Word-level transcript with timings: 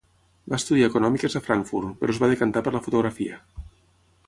Va 0.53 0.57
estudiar 0.61 0.87
econòmiques 0.91 1.35
a 1.39 1.43
Frankfurt, 1.49 1.93
però 2.01 2.15
es 2.17 2.21
va 2.25 2.31
decantar 2.33 2.65
per 2.69 2.73
la 2.77 2.85
fotografia. 2.87 3.41